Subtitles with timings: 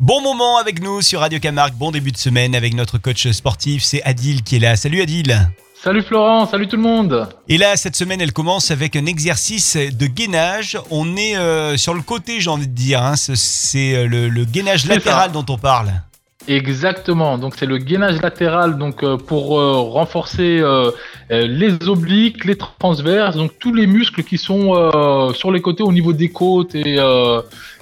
[0.00, 3.82] Bon moment avec nous sur Radio Camargue, bon début de semaine avec notre coach sportif,
[3.82, 4.76] c'est Adil qui est là.
[4.76, 5.36] Salut Adil
[5.82, 9.76] Salut Florent, salut tout le monde Et là, cette semaine, elle commence avec un exercice
[9.76, 10.78] de gainage.
[10.90, 13.02] On est euh, sur le côté, j'ai envie de dire.
[13.02, 13.16] hein.
[13.16, 15.32] Ce- C'est euh, le, le gainage latéral ça.
[15.32, 15.92] dont on parle.
[16.48, 20.90] Exactement, donc c'est le gainage latéral donc euh, pour euh, renforcer euh,
[21.28, 24.72] les obliques, les transverses, donc tous les muscles qui sont
[25.34, 26.98] sur les côtés au niveau des côtes et,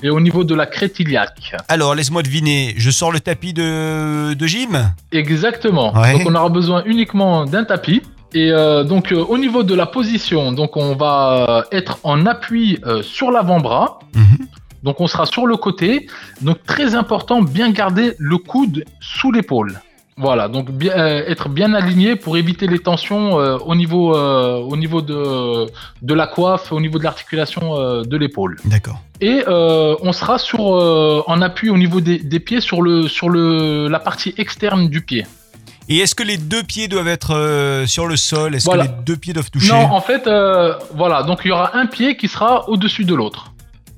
[0.02, 1.54] et au niveau de la crête iliaque.
[1.68, 4.92] Alors, laisse-moi deviner, je sors le tapis de, de gym?
[5.12, 5.96] Exactement.
[5.96, 6.14] Ouais.
[6.14, 8.02] Donc on aura besoin uniquement d'un tapis.
[8.34, 12.78] Et euh, donc euh, au niveau de la position, donc on va être en appui
[12.84, 14.00] euh, sur l'avant-bras.
[14.14, 14.45] Mhm.
[14.86, 16.06] Donc on sera sur le côté.
[16.46, 19.72] Donc très important, bien garder le coude sous l'épaule.
[20.18, 24.72] Voilà, donc bien, euh, être bien aligné pour éviter les tensions euh, au niveau, euh,
[24.72, 25.66] au niveau de,
[26.00, 27.64] de la coiffe, au niveau de l'articulation
[28.12, 28.56] de l'épaule.
[28.64, 28.98] D'accord.
[29.20, 29.42] Et
[30.08, 30.60] on sera sur,
[31.32, 35.00] en appui au niveau des, des pieds sur, le, sur le, la partie externe du
[35.02, 35.26] pied.
[35.88, 38.54] Et est-ce que les deux pieds doivent être euh, sur le sol?
[38.54, 38.86] Est-ce Voilà.
[38.86, 39.72] que les deux pieds doivent toucher?
[39.72, 43.14] Non, en fait, euh, voilà, donc il y aura un pied qui sera au-dessus de
[43.14, 43.52] l'autre.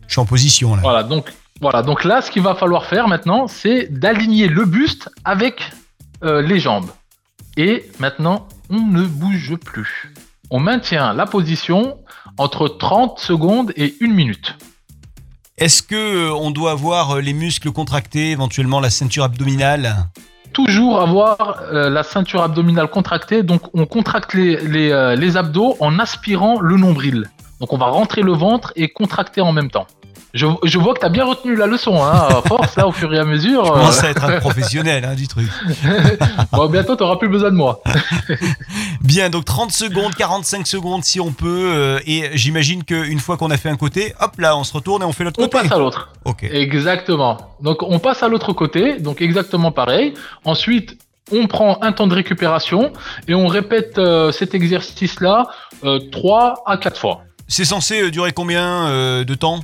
[0.09, 0.83] Je suis en position là.
[0.83, 5.11] Voilà, donc voilà, donc là, ce qu'il va falloir faire maintenant, c'est d'aligner le buste
[5.25, 5.71] avec
[6.25, 6.91] euh, les jambes.
[7.57, 10.13] Et maintenant, on ne bouge plus.
[10.51, 11.99] On maintient la position
[12.39, 14.57] entre 30 secondes et 1 minute.
[15.59, 19.97] Est-ce que euh, on doit avoir euh, les muscles contractés, éventuellement la ceinture abdominale?
[20.53, 25.99] Toujours avoir euh, la ceinture abdominale contractée, donc on contracte les, les, les abdos en
[25.99, 27.29] aspirant le nombril.
[27.61, 29.89] Donc on va rentrer le ventre et contracter en même temps.
[30.35, 32.93] Je, je vois que tu as bien retenu la leçon, hein, à force, là, au
[32.93, 33.65] fur et à mesure.
[33.65, 35.49] Je euh, commence à être un professionnel hein, du truc.
[36.53, 37.81] bon, bientôt, tu plus besoin de moi.
[39.01, 41.73] Bien, donc 30 secondes, 45 secondes si on peut.
[41.75, 45.03] euh, et j'imagine qu'une fois qu'on a fait un côté, hop là, on se retourne
[45.03, 45.59] et on fait l'autre On côté.
[45.63, 46.13] passe à l'autre.
[46.25, 46.45] Ok.
[46.45, 47.39] Exactement.
[47.63, 50.15] Donc on passe à l'autre côté, donc exactement pareil.
[50.45, 50.99] Ensuite,
[51.33, 52.93] on prend un temps de récupération
[53.27, 55.47] et on répète euh, cet exercice-là
[55.85, 57.23] euh, 3 à 4 fois.
[57.47, 59.61] C'est censé euh, durer combien euh, de temps?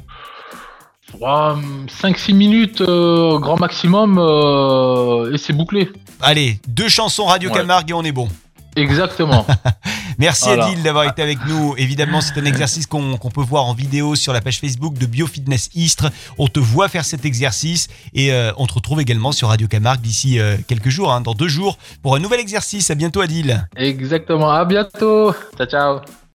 [1.20, 5.90] 5-6 minutes euh, grand maximum euh, et c'est bouclé.
[6.20, 7.56] Allez, deux chansons Radio Ouais.
[7.56, 8.28] Camargue et on est bon.
[8.76, 9.46] Exactement.
[10.18, 10.66] Merci Voilà.
[10.66, 11.74] Adil d'avoir été avec nous.
[11.76, 15.70] Évidemment, c'est un exercice qu'on peut voir en vidéo sur la page Facebook de Biofitness
[15.74, 16.10] Istres.
[16.38, 20.00] On te voit faire cet exercice et euh, on te retrouve également sur Radio Camargue
[20.00, 22.90] d'ici euh, quelques jours, hein, dans deux jours, pour un nouvel exercice.
[22.90, 23.66] À bientôt Adil.
[23.76, 24.50] Exactement.
[24.50, 25.32] À bientôt.
[25.56, 26.00] Ciao ciao.